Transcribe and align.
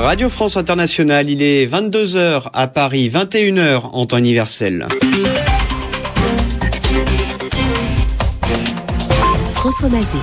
Radio 0.00 0.28
France 0.28 0.56
Internationale, 0.56 1.30
il 1.30 1.40
est 1.40 1.66
22h 1.66 2.48
à 2.52 2.66
Paris, 2.66 3.08
21h 3.08 3.90
en 3.92 4.06
temps 4.06 4.18
universel. 4.18 4.88
François 9.64 9.88
Mazet. 9.88 10.18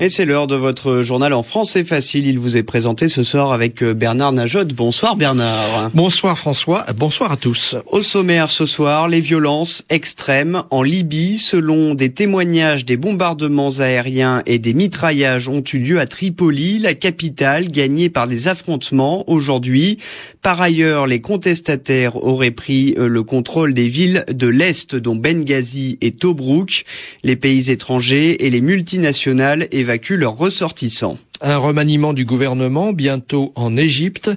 Et 0.00 0.10
c'est 0.10 0.24
l'heure 0.24 0.46
de 0.46 0.54
votre 0.54 1.02
journal 1.02 1.32
en 1.32 1.42
français 1.42 1.82
facile. 1.82 2.28
Il 2.28 2.38
vous 2.38 2.56
est 2.56 2.62
présenté 2.62 3.08
ce 3.08 3.24
soir 3.24 3.50
avec 3.52 3.82
euh, 3.82 3.94
Bernard 3.94 4.30
Najot. 4.30 4.66
Bonsoir 4.66 5.16
Bernard. 5.16 5.90
Bonsoir 5.92 6.38
François, 6.38 6.86
bonsoir 6.96 7.32
à 7.32 7.36
tous. 7.36 7.74
Au 7.86 8.00
sommaire 8.00 8.48
ce 8.48 8.64
soir, 8.64 9.08
les 9.08 9.20
violences 9.20 9.82
extrêmes 9.90 10.62
en 10.70 10.84
Libye. 10.84 11.38
Selon 11.38 11.94
des 11.94 12.12
témoignages, 12.12 12.84
des 12.84 12.96
bombardements 12.96 13.80
aériens 13.80 14.44
et 14.46 14.60
des 14.60 14.72
mitraillages 14.72 15.48
ont 15.48 15.64
eu 15.72 15.78
lieu 15.78 15.98
à 15.98 16.06
Tripoli, 16.06 16.78
la 16.78 16.94
capitale 16.94 17.68
gagnée 17.68 18.08
par 18.08 18.28
des 18.28 18.46
affrontements 18.46 19.28
aujourd'hui. 19.28 19.98
Par 20.42 20.60
ailleurs, 20.60 21.08
les 21.08 21.20
contestataires 21.20 22.22
auraient 22.22 22.52
pris 22.52 22.94
euh, 22.98 23.08
le 23.08 23.24
contrôle 23.24 23.74
des 23.74 23.88
villes 23.88 24.24
de 24.32 24.46
l'Est 24.46 24.94
dont 24.94 25.16
Benghazi 25.16 25.98
et 26.00 26.12
Tobruk. 26.12 26.84
Les 27.24 27.34
pays 27.34 27.68
étrangers 27.72 28.27
et 28.30 28.50
les 28.50 28.60
multinationales 28.60 29.68
évacuent 29.70 30.16
leurs 30.16 30.36
ressortissants. 30.36 31.18
Un 31.40 31.56
remaniement 31.56 32.12
du 32.12 32.24
gouvernement 32.24 32.92
bientôt 32.92 33.52
en 33.54 33.76
Égypte. 33.76 34.30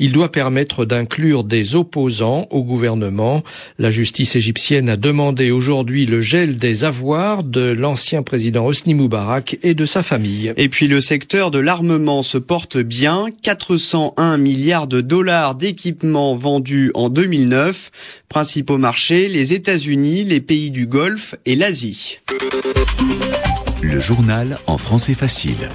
Il 0.00 0.10
doit 0.10 0.32
permettre 0.32 0.84
d'inclure 0.84 1.44
des 1.44 1.76
opposants 1.76 2.48
au 2.50 2.64
gouvernement. 2.64 3.44
La 3.78 3.92
justice 3.92 4.34
égyptienne 4.34 4.88
a 4.88 4.96
demandé 4.96 5.52
aujourd'hui 5.52 6.04
le 6.04 6.20
gel 6.20 6.56
des 6.56 6.82
avoirs 6.82 7.44
de 7.44 7.70
l'ancien 7.70 8.22
président 8.22 8.66
Hosni 8.66 8.94
Moubarak 8.94 9.58
et 9.62 9.74
de 9.74 9.86
sa 9.86 10.02
famille. 10.02 10.52
Et 10.56 10.68
puis 10.68 10.88
le 10.88 11.00
secteur 11.00 11.52
de 11.52 11.60
l'armement 11.60 12.24
se 12.24 12.38
porte 12.38 12.76
bien. 12.78 13.26
401 13.42 14.36
milliards 14.38 14.88
de 14.88 15.00
dollars 15.00 15.54
d'équipements 15.54 16.34
vendus 16.34 16.90
en 16.94 17.08
2009. 17.08 17.92
Principaux 18.28 18.78
marchés, 18.78 19.28
les 19.28 19.54
États-Unis, 19.54 20.24
les 20.24 20.40
pays 20.40 20.72
du 20.72 20.86
Golfe 20.86 21.36
et 21.46 21.54
l'Asie. 21.54 22.18
Le 23.80 24.00
journal 24.00 24.58
en 24.66 24.76
français 24.76 25.14
facile. 25.14 25.68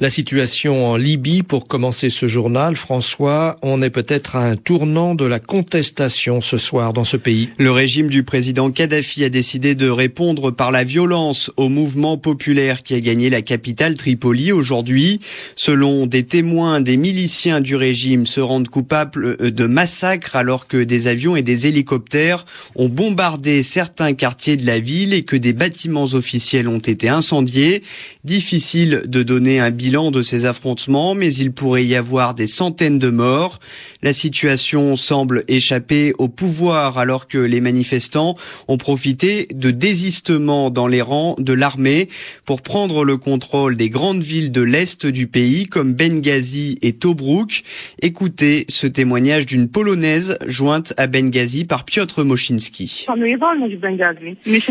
La 0.00 0.10
situation 0.10 0.86
en 0.86 0.96
Libye, 0.96 1.42
pour 1.42 1.66
commencer 1.66 2.08
ce 2.08 2.28
journal, 2.28 2.76
François, 2.76 3.56
on 3.62 3.82
est 3.82 3.90
peut-être 3.90 4.36
à 4.36 4.44
un 4.44 4.54
tournant 4.54 5.16
de 5.16 5.24
la 5.24 5.40
contestation 5.40 6.40
ce 6.40 6.56
soir 6.56 6.92
dans 6.92 7.02
ce 7.02 7.16
pays. 7.16 7.48
Le 7.58 7.72
régime 7.72 8.06
du 8.06 8.22
président 8.22 8.70
Kadhafi 8.70 9.24
a 9.24 9.28
décidé 9.28 9.74
de 9.74 9.88
répondre 9.88 10.52
par 10.52 10.70
la 10.70 10.84
violence 10.84 11.50
au 11.56 11.68
mouvement 11.68 12.16
populaire 12.16 12.84
qui 12.84 12.94
a 12.94 13.00
gagné 13.00 13.28
la 13.28 13.42
capitale 13.42 13.96
Tripoli 13.96 14.52
aujourd'hui. 14.52 15.18
Selon 15.56 16.06
des 16.06 16.22
témoins, 16.22 16.80
des 16.80 16.96
miliciens 16.96 17.60
du 17.60 17.74
régime 17.74 18.24
se 18.24 18.40
rendent 18.40 18.68
coupables 18.68 19.50
de 19.52 19.66
massacres 19.66 20.36
alors 20.36 20.68
que 20.68 20.76
des 20.76 21.08
avions 21.08 21.34
et 21.34 21.42
des 21.42 21.66
hélicoptères 21.66 22.46
ont 22.76 22.88
bombardé 22.88 23.64
certains 23.64 24.14
quartiers 24.14 24.56
de 24.56 24.64
la 24.64 24.78
ville 24.78 25.12
et 25.12 25.24
que 25.24 25.34
des 25.34 25.54
bâtiments 25.54 26.04
officiels 26.04 26.68
ont 26.68 26.78
été 26.78 27.08
incendiés. 27.08 27.82
Difficile 28.22 29.02
de 29.06 29.24
donner 29.24 29.58
un 29.58 29.72
bilan 29.72 29.87
de 29.88 30.22
ces 30.22 30.44
affrontements, 30.44 31.14
mais 31.14 31.32
il 31.32 31.50
pourrait 31.50 31.84
y 31.84 31.94
avoir 31.94 32.34
des 32.34 32.46
centaines 32.46 32.98
de 32.98 33.08
morts. 33.08 33.58
La 34.02 34.12
situation 34.12 34.96
semble 34.96 35.44
échapper 35.48 36.12
au 36.18 36.28
pouvoir 36.28 36.98
alors 36.98 37.26
que 37.26 37.38
les 37.38 37.62
manifestants 37.62 38.36
ont 38.68 38.76
profité 38.76 39.48
de 39.54 39.70
désistements 39.70 40.68
dans 40.68 40.88
les 40.88 41.00
rangs 41.00 41.36
de 41.38 41.54
l'armée 41.54 42.08
pour 42.44 42.60
prendre 42.60 43.02
le 43.02 43.16
contrôle 43.16 43.76
des 43.76 43.88
grandes 43.88 44.22
villes 44.22 44.52
de 44.52 44.60
l'Est 44.60 45.06
du 45.06 45.26
pays 45.26 45.64
comme 45.64 45.94
Benghazi 45.94 46.78
et 46.82 46.92
Tobruk. 46.92 47.62
Écoutez 48.02 48.66
ce 48.68 48.86
témoignage 48.86 49.46
d'une 49.46 49.68
Polonaise 49.68 50.38
jointe 50.46 50.92
à 50.98 51.06
Benghazi 51.06 51.64
par 51.64 51.86
Piotr 51.86 52.24
Moszynski. 52.26 53.06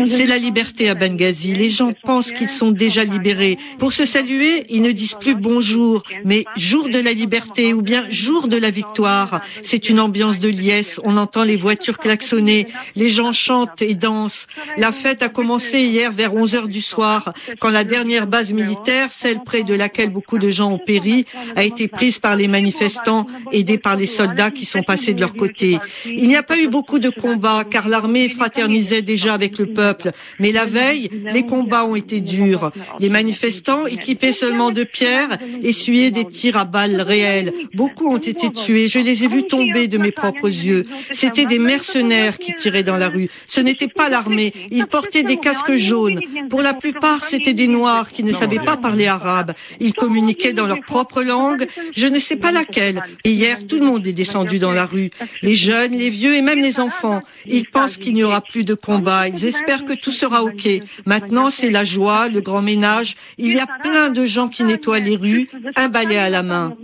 C'est 0.06 0.26
la 0.26 0.38
liberté 0.38 0.88
à 0.88 0.94
Benghazi. 0.94 1.54
Les 1.54 1.70
gens 1.70 1.92
pensent 2.04 2.30
qu'ils 2.30 2.48
sont 2.48 2.70
déjà 2.70 3.02
libérés. 3.02 3.56
Pour 3.80 3.92
se 3.92 4.04
saluer, 4.04 4.64
ils 4.70 4.80
ne 4.80 4.92
disent 4.92 5.07
plus 5.14 5.34
bonjour, 5.34 6.02
mais 6.24 6.44
jour 6.56 6.88
de 6.88 6.98
la 6.98 7.12
liberté 7.12 7.74
ou 7.74 7.82
bien 7.82 8.04
jour 8.10 8.48
de 8.48 8.56
la 8.56 8.70
victoire. 8.70 9.40
C'est 9.62 9.88
une 9.88 10.00
ambiance 10.00 10.38
de 10.38 10.48
liesse. 10.48 11.00
On 11.04 11.16
entend 11.16 11.44
les 11.44 11.56
voitures 11.56 11.98
klaxonner, 11.98 12.66
les 12.96 13.10
gens 13.10 13.32
chantent 13.32 13.82
et 13.82 13.94
dansent. 13.94 14.46
La 14.76 14.92
fête 14.92 15.22
a 15.22 15.28
commencé 15.28 15.80
hier 15.80 16.12
vers 16.12 16.34
11 16.34 16.54
heures 16.54 16.68
du 16.68 16.80
soir, 16.80 17.32
quand 17.60 17.70
la 17.70 17.84
dernière 17.84 18.26
base 18.26 18.52
militaire, 18.52 19.10
celle 19.12 19.42
près 19.44 19.62
de 19.62 19.74
laquelle 19.74 20.10
beaucoup 20.10 20.38
de 20.38 20.50
gens 20.50 20.72
ont 20.72 20.78
péri, 20.78 21.26
a 21.56 21.64
été 21.64 21.88
prise 21.88 22.18
par 22.18 22.36
les 22.36 22.48
manifestants, 22.48 23.26
aidés 23.52 23.78
par 23.78 23.96
les 23.96 24.06
soldats 24.06 24.50
qui 24.50 24.64
sont 24.64 24.82
passés 24.82 25.14
de 25.14 25.20
leur 25.20 25.34
côté. 25.34 25.78
Il 26.06 26.28
n'y 26.28 26.36
a 26.36 26.42
pas 26.42 26.58
eu 26.58 26.68
beaucoup 26.68 26.98
de 26.98 27.10
combats, 27.10 27.64
car 27.68 27.88
l'armée 27.88 28.28
fraternisait 28.28 29.02
déjà 29.02 29.34
avec 29.34 29.58
le 29.58 29.66
peuple. 29.66 30.12
Mais 30.38 30.52
la 30.52 30.64
veille, 30.64 31.10
les 31.32 31.44
combats 31.44 31.84
ont 31.84 31.94
été 31.94 32.20
durs. 32.20 32.70
Les 32.98 33.08
manifestants, 33.08 33.86
équipés 33.86 34.32
seulement 34.32 34.70
de 34.70 34.84
pierres, 34.98 35.38
essuyaient 35.62 36.10
des 36.10 36.24
tirs 36.24 36.56
à 36.56 36.64
balles 36.64 37.00
réelles. 37.00 37.52
Beaucoup 37.74 38.08
ont 38.08 38.24
été 38.32 38.50
tués. 38.50 38.88
Je 38.88 38.98
les 38.98 39.22
ai 39.24 39.28
vus 39.28 39.46
tomber 39.46 39.86
de 39.86 39.98
mes 39.98 40.10
propres 40.10 40.48
yeux. 40.48 40.86
C'étaient 41.12 41.46
des 41.46 41.60
mercenaires 41.60 42.38
qui 42.38 42.52
tiraient 42.54 42.82
dans 42.82 42.96
la 42.96 43.08
rue. 43.08 43.28
Ce 43.46 43.60
n'était 43.60 43.88
pas 43.88 44.08
l'armée. 44.08 44.52
Ils 44.70 44.86
portaient 44.86 45.22
des 45.22 45.36
casques 45.36 45.76
jaunes. 45.76 46.20
Pour 46.50 46.62
la 46.62 46.74
plupart, 46.74 47.24
c'étaient 47.24 47.54
des 47.54 47.68
noirs 47.68 48.10
qui 48.10 48.24
ne 48.24 48.32
savaient 48.32 48.64
pas 48.70 48.76
parler 48.76 49.06
arabe. 49.06 49.52
Ils 49.80 49.94
communiquaient 49.94 50.52
dans 50.52 50.66
leur 50.66 50.80
propre 50.80 51.22
langue. 51.22 51.66
Je 51.96 52.06
ne 52.06 52.18
sais 52.18 52.36
pas 52.36 52.50
laquelle. 52.50 53.00
Et 53.24 53.30
hier, 53.30 53.58
tout 53.68 53.78
le 53.78 53.86
monde 53.86 54.06
est 54.06 54.12
descendu 54.12 54.58
dans 54.58 54.72
la 54.72 54.86
rue. 54.86 55.10
Les 55.42 55.56
jeunes, 55.56 55.92
les 55.92 56.10
vieux 56.10 56.34
et 56.34 56.42
même 56.42 56.60
les 56.60 56.80
enfants. 56.80 57.20
Ils 57.46 57.68
pensent 57.68 57.98
qu'il 57.98 58.14
n'y 58.14 58.24
aura 58.24 58.40
plus 58.40 58.64
de 58.64 58.74
combat. 58.74 59.28
Ils 59.28 59.44
espèrent 59.44 59.84
que 59.84 59.92
tout 59.92 60.12
sera 60.12 60.42
OK. 60.42 60.66
Maintenant, 61.06 61.50
c'est 61.50 61.70
la 61.70 61.84
joie, 61.84 62.28
le 62.28 62.40
grand 62.40 62.62
ménage. 62.62 63.14
Il 63.38 63.52
y 63.54 63.60
a 63.60 63.68
plein 63.84 64.10
de 64.10 64.24
gens 64.26 64.48
qui 64.48 64.64
nettoient 64.64 64.87
les 64.96 65.16
rues, 65.16 65.48
un 65.76 65.88
balai 65.88 66.16
à 66.16 66.30
la 66.30 66.42
main. 66.42 66.76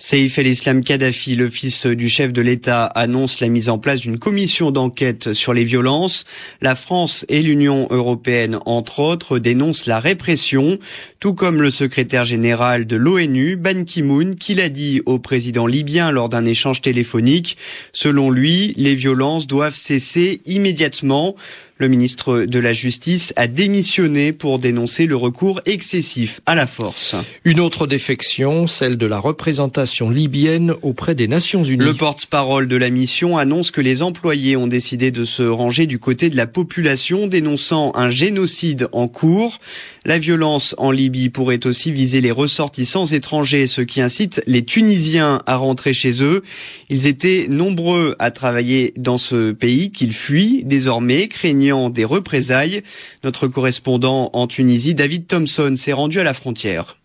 Saïf 0.00 0.38
el-Islam 0.38 0.84
Kadhafi, 0.84 1.34
le 1.34 1.50
fils 1.50 1.84
du 1.84 2.08
chef 2.08 2.32
de 2.32 2.40
l'État, 2.40 2.84
annonce 2.84 3.40
la 3.40 3.48
mise 3.48 3.68
en 3.68 3.78
place 3.78 3.98
d'une 3.98 4.20
commission 4.20 4.70
d'enquête 4.70 5.32
sur 5.32 5.52
les 5.52 5.64
violences. 5.64 6.24
La 6.60 6.76
France 6.76 7.26
et 7.28 7.42
l'Union 7.42 7.88
européenne, 7.90 8.60
entre 8.64 9.00
autres, 9.00 9.40
dénoncent 9.40 9.86
la 9.86 9.98
répression, 9.98 10.78
tout 11.18 11.34
comme 11.34 11.60
le 11.60 11.72
secrétaire 11.72 12.24
général 12.24 12.86
de 12.86 12.94
l'ONU, 12.94 13.56
Ban 13.56 13.82
Ki-moon, 13.82 14.36
qui 14.38 14.54
l'a 14.54 14.68
dit 14.68 15.02
au 15.04 15.18
président 15.18 15.66
libyen 15.66 16.12
lors 16.12 16.28
d'un 16.28 16.44
échange 16.44 16.80
téléphonique. 16.80 17.56
Selon 17.92 18.30
lui, 18.30 18.74
les 18.76 18.94
violences 18.94 19.48
doivent 19.48 19.74
cesser 19.74 20.42
immédiatement. 20.46 21.34
Le 21.80 21.86
ministre 21.86 22.40
de 22.40 22.58
la 22.58 22.72
Justice 22.72 23.32
a 23.36 23.46
démissionné 23.46 24.32
pour 24.32 24.58
dénoncer 24.58 25.06
le 25.06 25.14
recours 25.14 25.60
excessif 25.64 26.40
à 26.44 26.56
la 26.56 26.66
force. 26.66 27.14
Une 27.44 27.60
autre 27.60 27.86
défection, 27.86 28.66
celle 28.66 28.96
de 28.96 29.06
la 29.06 29.20
représentation 29.20 30.10
libyenne 30.10 30.74
auprès 30.82 31.14
des 31.14 31.28
Nations 31.28 31.62
Unies. 31.62 31.84
Le 31.84 31.94
porte-parole 31.94 32.66
de 32.66 32.74
la 32.74 32.90
mission 32.90 33.38
annonce 33.38 33.70
que 33.70 33.80
les 33.80 34.02
employés 34.02 34.56
ont 34.56 34.66
décidé 34.66 35.12
de 35.12 35.24
se 35.24 35.44
ranger 35.44 35.86
du 35.86 36.00
côté 36.00 36.30
de 36.30 36.36
la 36.36 36.48
population, 36.48 37.28
dénonçant 37.28 37.92
un 37.94 38.10
génocide 38.10 38.88
en 38.90 39.06
cours. 39.06 39.60
La 40.08 40.18
violence 40.18 40.74
en 40.78 40.90
Libye 40.90 41.28
pourrait 41.28 41.66
aussi 41.66 41.92
viser 41.92 42.22
les 42.22 42.30
ressortissants 42.30 43.04
étrangers, 43.04 43.66
ce 43.66 43.82
qui 43.82 44.00
incite 44.00 44.40
les 44.46 44.64
Tunisiens 44.64 45.42
à 45.44 45.56
rentrer 45.56 45.92
chez 45.92 46.24
eux. 46.24 46.42
Ils 46.88 47.06
étaient 47.06 47.44
nombreux 47.50 48.16
à 48.18 48.30
travailler 48.30 48.94
dans 48.96 49.18
ce 49.18 49.52
pays 49.52 49.90
qu'ils 49.90 50.14
fuient 50.14 50.64
désormais, 50.64 51.28
craignant 51.28 51.90
des 51.90 52.06
représailles. 52.06 52.82
Notre 53.22 53.48
correspondant 53.48 54.30
en 54.32 54.46
Tunisie, 54.46 54.94
David 54.94 55.26
Thompson, 55.26 55.74
s'est 55.76 55.92
rendu 55.92 56.18
à 56.18 56.24
la 56.24 56.32
frontière. 56.32 56.96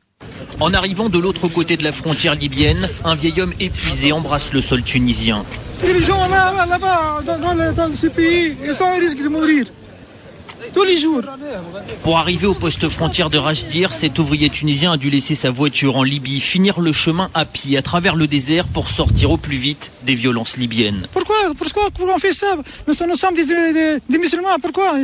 En 0.62 0.74
arrivant 0.74 1.10
de 1.10 1.20
l'autre 1.20 1.50
côté 1.50 1.76
de 1.76 1.84
la 1.84 1.92
frontière 1.92 2.36
libyenne, 2.36 2.90
un 3.04 3.16
vieil 3.16 3.42
homme 3.42 3.54
épuisé 3.60 4.14
embrasse 4.14 4.54
le 4.54 4.62
sol 4.62 4.82
tunisien. 4.82 5.44
Les 5.84 6.00
gens 6.00 6.30
là, 6.30 6.54
là-bas, 6.70 7.22
dans, 7.28 7.38
dans, 7.38 7.74
dans 7.74 7.94
ce 7.94 8.08
pays, 8.08 8.56
ils 8.66 8.74
sont 8.74 8.86
à 8.86 8.94
risque 8.94 9.22
de 9.22 9.28
mourir. 9.28 9.66
Tous 10.74 10.84
les 10.84 10.98
jours. 10.98 11.22
Pour 12.04 12.18
arriver 12.18 12.48
au 12.48 12.54
poste 12.54 12.88
frontière 12.90 13.30
de 13.30 13.38
Rajdir, 13.38 13.94
cet 13.94 14.20
ouvrier 14.20 14.50
tunisien 14.50 14.94
a 14.94 14.98
dû 14.98 15.10
laisser 15.10 15.36
sa 15.36 15.50
voiture 15.50 15.98
en 15.98 16.04
Libye, 16.04 16.40
finir 16.40 16.80
le 16.80 16.94
chemin 16.94 17.30
à 17.34 17.46
pied 17.46 17.78
à 17.78 17.82
travers 17.82 18.16
le 18.16 18.28
désert 18.28 18.68
pour 18.68 18.90
sortir 18.90 19.32
au 19.32 19.38
plus 19.38 19.58
vite 19.58 19.92
des 20.04 20.16
violences 20.16 20.58
libyennes. 20.58 21.08
Pourquoi 21.12 21.36
Pourquoi, 21.58 21.90
pourquoi 21.92 22.16
on 22.16 22.20
fait 22.20 22.32
ça? 22.32 22.56
Nous, 22.88 22.94
nous 23.08 23.16
sommes 23.16 23.36
des, 23.36 23.46
des, 23.46 23.98
des 24.10 24.18
musulmans, 24.18 24.58
pourquoi? 24.62 24.96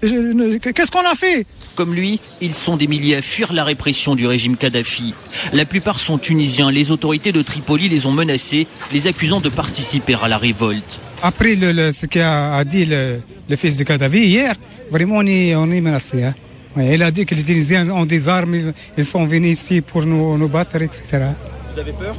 Qu'est-ce 0.00 0.90
qu'on 0.90 1.06
a 1.06 1.14
fait? 1.14 1.46
Comme 1.74 1.94
lui, 1.94 2.20
ils 2.40 2.54
sont 2.54 2.76
des 2.76 2.86
milliers 2.86 3.16
à 3.16 3.22
fuir 3.22 3.52
la 3.52 3.64
répression 3.64 4.14
du 4.14 4.26
régime 4.26 4.56
Kadhafi. 4.56 5.14
La 5.52 5.64
plupart 5.64 6.00
sont 6.00 6.18
tunisiens. 6.18 6.70
Les 6.70 6.90
autorités 6.90 7.32
de 7.32 7.42
Tripoli 7.42 7.88
les 7.88 8.06
ont 8.06 8.12
menacés, 8.12 8.66
les 8.92 9.06
accusant 9.06 9.40
de 9.40 9.48
participer 9.48 10.16
à 10.22 10.28
la 10.28 10.38
révolte. 10.38 11.00
Après 11.26 11.54
le, 11.54 11.72
le, 11.72 11.90
ce 11.90 12.04
qu'a 12.04 12.62
dit 12.64 12.84
le, 12.84 13.22
le, 13.48 13.56
fils 13.56 13.78
de 13.78 13.84
Kadhafi 13.84 14.26
hier, 14.26 14.54
vraiment 14.90 15.16
on 15.16 15.26
est, 15.26 15.54
on 15.54 15.70
est 15.70 15.80
menacé. 15.80 16.22
Hein. 16.22 16.34
il 16.76 17.02
a 17.02 17.10
dit 17.10 17.24
qu'ils 17.24 17.40
utilisaient 17.40 17.82
des 18.04 18.28
armes, 18.28 18.54
ils 18.98 19.04
sont 19.06 19.24
venus 19.24 19.58
ici 19.58 19.80
pour 19.80 20.04
nous, 20.04 20.36
nous 20.36 20.48
battre, 20.48 20.82
etc. 20.82 21.30
Vous 21.72 21.78
avez 21.78 21.92
peur? 21.92 22.14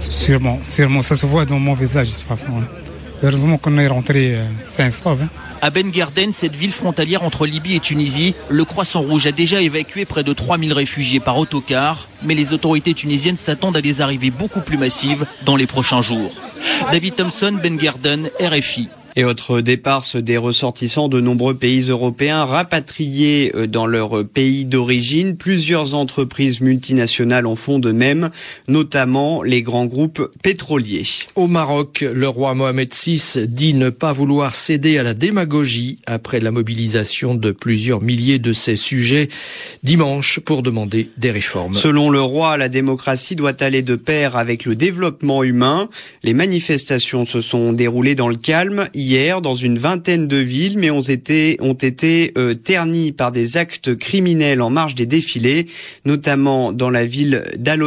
Sûrement, 0.00 0.58
sûrement, 0.64 1.00
ça 1.02 1.14
se 1.14 1.26
voit 1.26 1.44
dans 1.44 1.60
mon 1.60 1.74
visage 1.74 2.08
de 2.08 2.12
toute 2.12 2.24
façon. 2.24 2.48
Hein. 2.58 2.89
Heureusement 3.22 3.58
qu'on 3.58 3.76
est 3.78 3.86
rentré 3.86 4.36
euh, 4.36 4.44
sain 4.64 4.90
sauve. 4.90 5.22
Hein. 5.22 5.28
À 5.60 5.70
Ben 5.70 5.90
Garden, 5.90 6.32
cette 6.32 6.56
ville 6.56 6.72
frontalière 6.72 7.22
entre 7.22 7.46
Libye 7.46 7.76
et 7.76 7.80
Tunisie, 7.80 8.34
le 8.48 8.64
Croissant 8.64 9.00
Rouge 9.00 9.26
a 9.26 9.32
déjà 9.32 9.60
évacué 9.60 10.06
près 10.06 10.24
de 10.24 10.32
3000 10.32 10.72
réfugiés 10.72 11.20
par 11.20 11.36
autocar, 11.36 12.08
mais 12.22 12.34
les 12.34 12.54
autorités 12.54 12.94
tunisiennes 12.94 13.36
s'attendent 13.36 13.76
à 13.76 13.82
des 13.82 14.00
arrivées 14.00 14.30
beaucoup 14.30 14.60
plus 14.60 14.78
massives 14.78 15.26
dans 15.44 15.56
les 15.56 15.66
prochains 15.66 16.00
jours. 16.00 16.32
David 16.90 17.16
Thompson, 17.16 17.58
Ben 17.62 17.76
Garden, 17.76 18.30
RFI. 18.40 18.88
Et 19.16 19.24
autre 19.24 19.60
départ 19.60 20.04
des 20.14 20.36
ressortissants 20.36 21.08
de 21.08 21.20
nombreux 21.20 21.54
pays 21.54 21.88
européens 21.88 22.44
rapatriés 22.44 23.52
euh, 23.54 23.66
dans 23.66 23.86
leur 23.86 24.24
pays 24.24 24.64
d'origine. 24.64 25.36
Plusieurs 25.36 25.94
entreprises 25.94 26.60
multinationales 26.60 27.46
en 27.46 27.56
font 27.56 27.78
de 27.78 27.92
même, 27.92 28.30
notamment 28.68 29.42
les 29.42 29.62
grands 29.62 29.86
groupes 29.86 30.30
pétroliers. 30.42 31.06
Au 31.34 31.48
Maroc, 31.48 32.00
le 32.00 32.28
roi 32.28 32.54
Mohamed 32.54 32.92
VI 32.94 33.46
dit 33.46 33.74
ne 33.74 33.90
pas 33.90 34.12
vouloir 34.12 34.54
céder 34.54 34.98
à 34.98 35.02
la 35.02 35.14
démagogie 35.14 35.98
après 36.06 36.40
la 36.40 36.50
mobilisation 36.50 37.34
de 37.34 37.50
plusieurs 37.50 38.00
milliers 38.00 38.38
de 38.38 38.52
ses 38.52 38.76
sujets 38.76 39.28
dimanche 39.82 40.40
pour 40.40 40.62
demander 40.62 41.10
des 41.16 41.30
réformes. 41.30 41.74
Selon 41.74 42.10
le 42.10 42.20
roi, 42.20 42.56
la 42.56 42.68
démocratie 42.68 43.36
doit 43.36 43.62
aller 43.62 43.82
de 43.82 43.96
pair 43.96 44.36
avec 44.36 44.64
le 44.64 44.76
développement 44.76 45.42
humain. 45.42 45.88
Les 46.22 46.34
manifestations 46.34 47.24
se 47.24 47.40
sont 47.40 47.72
déroulées 47.72 48.14
dans 48.14 48.28
le 48.28 48.36
calme 48.36 48.88
hier 49.00 49.40
dans 49.40 49.54
une 49.54 49.78
vingtaine 49.78 50.28
de 50.28 50.36
villes, 50.36 50.78
mais 50.78 50.90
ont 50.90 51.00
été, 51.00 51.56
ont 51.60 51.76
euh, 52.36 52.54
ternis 52.54 53.12
par 53.12 53.32
des 53.32 53.56
actes 53.56 53.94
criminels 53.96 54.62
en 54.62 54.70
marge 54.70 54.94
des 54.94 55.06
défilés, 55.06 55.66
notamment 56.04 56.72
dans 56.72 56.90
la 56.90 57.06
ville 57.06 57.44
d'Al 57.56 57.80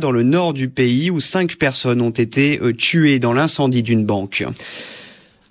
dans 0.00 0.10
le 0.10 0.22
nord 0.22 0.52
du 0.52 0.68
pays, 0.68 1.10
où 1.10 1.20
cinq 1.20 1.56
personnes 1.56 2.00
ont 2.00 2.10
été 2.10 2.60
euh, 2.60 2.72
tuées 2.72 3.18
dans 3.18 3.32
l'incendie 3.32 3.82
d'une 3.82 4.04
banque. 4.04 4.44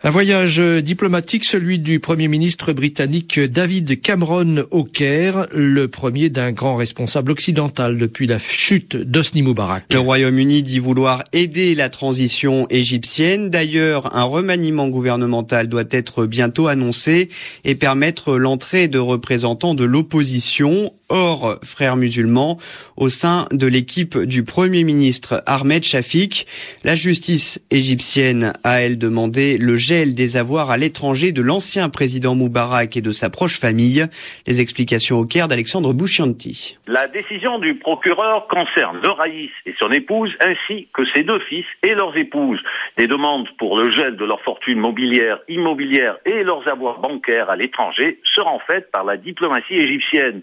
Un 0.03 0.09
voyage 0.09 0.57
diplomatique, 0.57 1.45
celui 1.45 1.77
du 1.77 1.99
Premier 1.99 2.27
ministre 2.27 2.73
britannique 2.73 3.39
David 3.39 4.01
Cameron 4.01 4.65
au 4.71 4.83
Caire, 4.83 5.45
le 5.53 5.89
premier 5.89 6.31
d'un 6.31 6.51
grand 6.51 6.75
responsable 6.75 7.29
occidental 7.31 7.99
depuis 7.99 8.25
la 8.25 8.39
chute 8.39 8.95
d'Osni 8.95 9.43
Moubarak. 9.43 9.85
Le 9.93 9.99
Royaume-Uni 9.99 10.63
dit 10.63 10.79
vouloir 10.79 11.23
aider 11.33 11.75
la 11.75 11.89
transition 11.89 12.65
égyptienne. 12.71 13.51
D'ailleurs, 13.51 14.15
un 14.15 14.23
remaniement 14.23 14.87
gouvernemental 14.87 15.67
doit 15.67 15.83
être 15.91 16.25
bientôt 16.25 16.67
annoncé 16.67 17.29
et 17.63 17.75
permettre 17.75 18.39
l'entrée 18.39 18.87
de 18.87 18.97
représentants 18.97 19.75
de 19.75 19.83
l'opposition 19.83 20.93
hors 21.11 21.59
frères 21.63 21.97
musulmans 21.97 22.57
au 22.97 23.09
sein 23.09 23.45
de 23.51 23.67
l'équipe 23.67 24.17
du 24.17 24.43
Premier 24.43 24.83
ministre 24.83 25.43
Ahmed 25.45 25.83
Shafik. 25.83 26.47
La 26.83 26.95
justice 26.95 27.61
égyptienne 27.69 28.53
a, 28.63 28.81
elle, 28.81 28.97
demandé 28.97 29.57
le 29.57 29.75
gel 29.75 30.15
des 30.15 30.37
avoirs 30.37 30.71
à 30.71 30.77
l'étranger 30.77 31.33
de 31.33 31.41
l'ancien 31.41 31.89
président 31.89 32.33
Moubarak 32.33 32.95
et 32.95 33.01
de 33.01 33.11
sa 33.11 33.29
proche 33.29 33.59
famille. 33.59 34.05
Les 34.47 34.61
explications 34.61 35.19
au 35.19 35.25
Caire 35.25 35.47
d'Alexandre 35.47 35.93
Bouchianti. 35.93 36.77
La 36.87 37.07
décision 37.07 37.59
du 37.59 37.75
procureur 37.75 38.47
concerne 38.47 38.99
le 39.03 39.11
Raïs 39.11 39.51
et 39.65 39.75
son 39.79 39.91
épouse 39.91 40.31
ainsi 40.39 40.87
que 40.93 41.03
ses 41.13 41.23
deux 41.23 41.39
fils 41.41 41.65
et 41.83 41.93
leurs 41.93 42.15
épouses. 42.15 42.61
Des 42.97 43.07
demandes 43.07 43.47
pour 43.57 43.77
le 43.77 43.91
gel 43.91 44.15
de 44.15 44.25
leur 44.25 44.41
fortune 44.41 44.79
mobilière, 44.79 45.39
immobilière 45.49 46.17
et 46.25 46.43
leurs 46.43 46.67
avoirs 46.67 46.99
bancaires 46.99 47.49
à 47.49 47.57
l'étranger 47.57 48.19
seront 48.35 48.59
faites 48.65 48.89
par 48.91 49.03
la 49.03 49.17
diplomatie 49.17 49.75
égyptienne. 49.75 50.41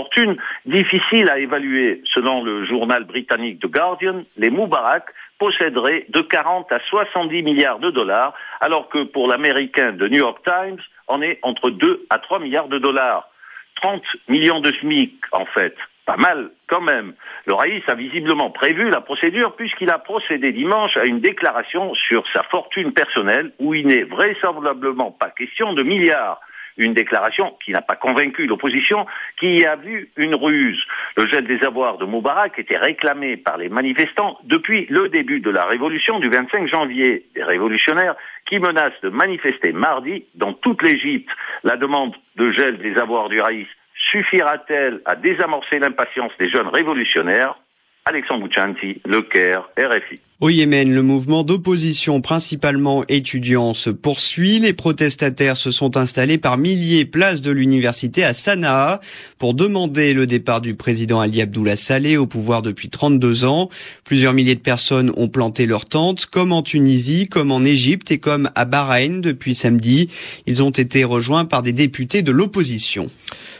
Fortune 0.00 0.36
difficile 0.64 1.28
à 1.28 1.38
évaluer. 1.38 2.02
Selon 2.14 2.42
le 2.42 2.64
journal 2.64 3.04
britannique 3.04 3.60
The 3.60 3.66
Guardian, 3.66 4.22
les 4.38 4.48
Moubarak 4.48 5.04
posséderaient 5.38 6.06
de 6.08 6.20
40 6.20 6.72
à 6.72 6.80
70 6.88 7.42
milliards 7.42 7.80
de 7.80 7.90
dollars, 7.90 8.32
alors 8.60 8.88
que 8.88 9.04
pour 9.04 9.28
l'américain 9.28 9.92
de 9.92 10.08
New 10.08 10.18
York 10.18 10.38
Times, 10.44 10.80
on 11.08 11.20
est 11.20 11.38
entre 11.42 11.68
2 11.70 12.06
à 12.08 12.18
3 12.18 12.38
milliards 12.38 12.68
de 12.68 12.78
dollars. 12.78 13.28
30 13.82 14.02
millions 14.28 14.60
de 14.60 14.70
SMIC, 14.72 15.14
en 15.32 15.44
fait. 15.44 15.76
Pas 16.06 16.16
mal, 16.16 16.50
quand 16.66 16.80
même. 16.80 17.12
Le 17.44 17.54
Raïs 17.54 17.82
a 17.86 17.94
visiblement 17.94 18.50
prévu 18.50 18.88
la 18.90 19.02
procédure 19.02 19.54
puisqu'il 19.54 19.90
a 19.90 19.98
procédé 19.98 20.52
dimanche 20.52 20.96
à 20.96 21.04
une 21.04 21.20
déclaration 21.20 21.94
sur 21.94 22.24
sa 22.32 22.40
fortune 22.50 22.92
personnelle 22.92 23.52
où 23.58 23.74
il 23.74 23.86
n'est 23.86 24.04
vraisemblablement 24.04 25.10
pas 25.12 25.30
question 25.30 25.74
de 25.74 25.82
milliards 25.82 26.40
une 26.80 26.94
déclaration 26.94 27.54
qui 27.64 27.72
n'a 27.72 27.82
pas 27.82 27.94
convaincu 27.94 28.46
l'opposition, 28.46 29.06
qui 29.38 29.56
y 29.56 29.66
a 29.66 29.76
vu 29.76 30.10
une 30.16 30.34
ruse. 30.34 30.82
Le 31.16 31.28
gel 31.28 31.46
des 31.46 31.62
avoirs 31.64 31.98
de 31.98 32.06
Moubarak 32.06 32.58
était 32.58 32.78
réclamé 32.78 33.36
par 33.36 33.58
les 33.58 33.68
manifestants 33.68 34.38
depuis 34.44 34.86
le 34.88 35.08
début 35.08 35.40
de 35.40 35.50
la 35.50 35.66
révolution 35.66 36.18
du 36.18 36.30
25 36.30 36.68
janvier. 36.72 37.26
Des 37.34 37.44
révolutionnaires 37.44 38.16
qui 38.48 38.58
menacent 38.58 39.00
de 39.02 39.10
manifester 39.10 39.72
mardi 39.72 40.24
dans 40.34 40.54
toute 40.54 40.82
l'Égypte. 40.82 41.30
La 41.62 41.76
demande 41.76 42.16
de 42.36 42.50
gel 42.52 42.78
des 42.78 42.96
avoirs 42.98 43.28
du 43.28 43.40
Raïs 43.40 43.68
suffira-t-elle 44.10 45.02
à 45.04 45.14
désamorcer 45.14 45.78
l'impatience 45.78 46.32
des 46.38 46.48
jeunes 46.48 46.68
révolutionnaires? 46.68 47.59
Alexandre 48.06 48.46
Bouchanti, 48.46 49.00
Le 49.04 49.22
Caire, 49.22 49.68
RFI. 49.76 50.20
Au 50.40 50.48
Yémen, 50.48 50.90
le 50.90 51.02
mouvement 51.02 51.42
d'opposition, 51.42 52.22
principalement 52.22 53.04
étudiant, 53.08 53.74
se 53.74 53.90
poursuit. 53.90 54.58
Les 54.58 54.72
protestataires 54.72 55.58
se 55.58 55.70
sont 55.70 55.98
installés 55.98 56.38
par 56.38 56.56
milliers 56.56 57.04
place 57.04 57.42
de 57.42 57.50
l'université 57.50 58.24
à 58.24 58.32
Sanaa 58.32 59.00
pour 59.36 59.52
demander 59.52 60.14
le 60.14 60.26
départ 60.26 60.62
du 60.62 60.74
président 60.74 61.20
Ali 61.20 61.42
Abdullah 61.42 61.76
Saleh 61.76 62.16
au 62.16 62.26
pouvoir 62.26 62.62
depuis 62.62 62.88
32 62.88 63.44
ans. 63.44 63.68
Plusieurs 64.02 64.32
milliers 64.32 64.54
de 64.54 64.60
personnes 64.60 65.12
ont 65.18 65.28
planté 65.28 65.66
leurs 65.66 65.84
tentes, 65.84 66.24
comme 66.24 66.52
en 66.52 66.62
Tunisie, 66.62 67.28
comme 67.28 67.50
en 67.50 67.62
Égypte 67.62 68.10
et 68.10 68.18
comme 68.18 68.50
à 68.54 68.64
Bahreïn 68.64 69.20
depuis 69.20 69.54
samedi. 69.54 70.08
Ils 70.46 70.62
ont 70.62 70.70
été 70.70 71.04
rejoints 71.04 71.44
par 71.44 71.62
des 71.62 71.74
députés 71.74 72.22
de 72.22 72.32
l'opposition. 72.32 73.10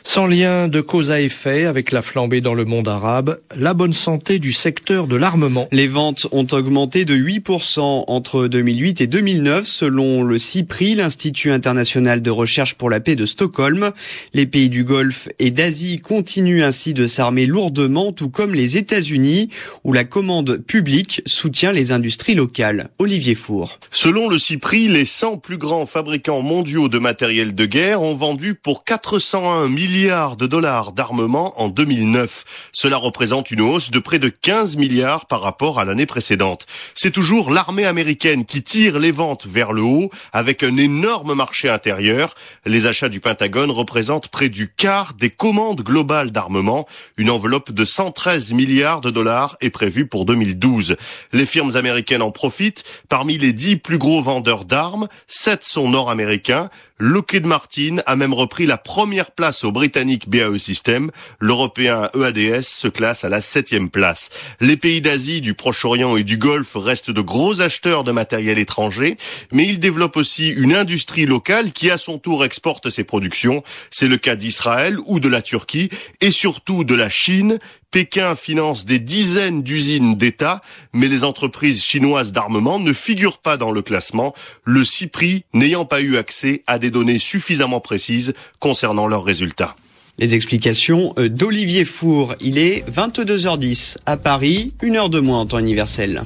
Sans 0.02 0.26
lien 0.26 0.69
de 0.69 0.81
cause 0.81 1.11
à 1.11 1.20
effet 1.20 1.67
avec 1.67 1.93
la 1.93 2.02
flambée 2.02 2.41
dans 2.41 2.55
le 2.55 2.64
monde 2.64 2.88
arabe, 2.88 3.38
la 3.55 3.75
bonne 3.75 3.93
santé 3.93 4.38
du 4.38 4.52
secteur 4.52 5.06
de 5.06 5.14
l'armement. 5.14 5.69
Les 5.73 5.88
ventes 5.88 6.26
ont 6.32 6.47
augmenté 6.52 7.05
de 7.05 7.14
8% 7.14 8.05
entre 8.06 8.49
2008 8.49 9.02
et 9.02 9.06
2009 9.06 9.67
selon 9.67 10.23
le 10.23 10.38
CIPRI, 10.38 10.94
l'Institut 10.94 11.52
international 11.52 12.23
de 12.23 12.30
recherche 12.30 12.75
pour 12.75 12.88
la 12.88 13.00
paix 13.00 13.14
de 13.14 13.26
Stockholm. 13.26 13.92
Les 14.33 14.47
pays 14.47 14.71
du 14.71 14.85
Golfe 14.85 15.28
et 15.38 15.50
d'Asie 15.50 16.00
continuent 16.00 16.64
ainsi 16.64 16.95
de 16.95 17.07
s'armer 17.07 17.47
lourdement, 17.47 18.12
tout 18.12 18.30
comme 18.30 18.54
les 18.54 18.78
États-Unis, 18.78 19.49
où 19.85 19.92
la 19.92 20.04
commande 20.04 20.57
publique 20.57 21.23
soutient 21.26 21.73
les 21.73 21.92
industries 21.92 22.35
locales. 22.35 22.88
Olivier 22.99 23.35
Four. 23.35 23.78
Selon 23.90 24.28
le 24.28 24.38
CIPRI, 24.38 24.88
les 24.88 25.04
100 25.04 25.38
plus 25.38 25.59
grands 25.59 25.87
fabricants 25.87 26.42
mondiaux 26.42 26.88
de 26.88 26.99
matériel 26.99 27.54
de 27.54 27.66
guerre 27.66 28.02
ont 28.02 28.14
vendu 28.14 28.54
pour 28.54 28.85
401 28.85 29.69
millions 29.69 29.89
milliards 29.90 30.37
de 30.37 30.47
dollars 30.47 30.92
d'armement 30.92 31.61
en 31.61 31.68
2009. 31.68 32.44
Cela 32.70 32.97
représente 32.97 33.50
une 33.50 33.61
hausse 33.61 33.90
de 33.90 33.99
près 33.99 34.20
de 34.20 34.28
15 34.28 34.76
milliards 34.76 35.26
par 35.26 35.40
rapport 35.40 35.80
à 35.80 35.85
l'année 35.85 36.06
précédente. 36.06 36.66
C'est 36.94 37.11
toujours 37.11 37.50
l'armée 37.50 37.87
américaine 37.87 38.44
qui 38.44 38.62
tire 38.62 39.00
les 39.00 39.11
ventes 39.11 39.47
vers 39.49 39.73
le 39.73 39.82
haut 39.82 40.11
avec 40.32 40.62
un 40.62 40.76
énorme 40.76 41.35
marché 41.35 41.68
intérieur. 41.68 42.37
Les 42.66 42.87
achats 42.87 43.09
du 43.09 43.18
Pentagone 43.18 43.73
représentent 43.73 44.28
près 44.28 44.49
du 44.49 44.73
quart 44.73 45.14
des 45.14 45.30
commandes 45.30 45.80
globales 45.80 46.30
d'armement. 46.30 46.87
Une 47.16 47.30
enveloppe 47.30 47.73
de 47.73 47.85
113 47.85 48.52
milliards 48.52 49.00
de 49.00 49.11
dollars 49.11 49.56
est 49.61 49.70
prévue 49.70 50.06
pour 50.06 50.25
2012. 50.25 50.97
Les 51.32 51.47
firmes 51.47 51.75
américaines 51.75 52.23
en 52.23 52.30
profitent. 52.30 52.85
Parmi 53.09 53.38
les 53.38 53.52
dix 53.52 53.76
plus 53.76 53.99
gros 53.99 54.23
vendeurs 54.23 54.64
d'armes, 54.64 55.09
sept 55.26 55.64
sont 55.64 55.88
nord-américains. 55.88 56.70
Lockheed 57.02 57.47
Martin 57.47 57.97
a 58.04 58.14
même 58.14 58.35
repris 58.35 58.66
la 58.66 58.76
première 58.76 59.30
place 59.30 59.64
au 59.64 59.73
britannique 59.81 60.29
BAE 60.29 60.59
System. 60.59 61.11
L'européen 61.39 62.11
EADS 62.15 62.65
se 62.65 62.87
classe 62.87 63.25
à 63.25 63.31
la 63.31 63.41
septième 63.41 63.89
place. 63.89 64.29
Les 64.61 64.77
pays 64.77 65.01
d'Asie, 65.01 65.41
du 65.41 65.55
Proche-Orient 65.55 66.19
et 66.19 66.23
du 66.23 66.37
Golfe 66.37 66.73
restent 66.75 67.11
de 67.11 67.23
gros 67.23 67.63
acheteurs 67.63 68.05
de 68.05 68.13
matériel 68.13 68.59
étranger, 68.59 69.17
mais 69.53 69.67
ils 69.67 69.79
développent 69.79 70.19
aussi 70.19 70.49
une 70.51 70.77
industrie 70.77 71.25
locale 71.25 71.73
qui 71.73 71.91
à 71.91 71.97
son 71.97 72.19
tour 72.19 72.45
exporte 72.45 72.91
ses 72.91 73.05
productions. 73.05 73.65
C'est 73.91 74.07
le 74.07 74.19
cas 74.19 74.37
d'Israël 74.37 74.99
ou 75.07 75.19
de 75.19 75.29
la 75.29 75.41
Turquie 75.41 75.89
et 76.21 76.31
surtout 76.31 76.85
de 76.85 76.95
la 76.95 77.09
Chine 77.09 77.59
Pékin 77.90 78.37
finance 78.37 78.85
des 78.85 78.99
dizaines 78.99 79.62
d'usines 79.62 80.14
d'État, 80.14 80.62
mais 80.92 81.09
les 81.09 81.25
entreprises 81.25 81.82
chinoises 81.82 82.32
d'armement 82.32 82.78
ne 82.78 82.92
figurent 82.92 83.38
pas 83.38 83.56
dans 83.56 83.73
le 83.73 83.82
classement, 83.82 84.35
le 84.64 84.85
CIPRI 84.85 85.44
n'ayant 85.52 85.85
pas 85.85 86.00
eu 86.00 86.16
accès 86.16 86.62
à 86.66 86.78
des 86.78 86.90
données 86.90 87.18
suffisamment 87.18 87.80
précises 87.80 88.35
concernant 88.61 89.06
leurs 89.06 89.25
résultats. 89.25 89.75
Les 90.18 90.35
explications 90.35 91.14
euh, 91.18 91.28
d'Olivier 91.28 91.85
Four. 91.85 92.35
Il 92.40 92.59
est 92.59 92.85
22h10 92.90 93.97
à 94.06 94.16
Paris, 94.16 94.75
une 94.82 94.97
heure 94.97 95.09
de 95.09 95.18
moins 95.18 95.40
en 95.40 95.47
temps 95.47 95.59
universel. 95.59 96.23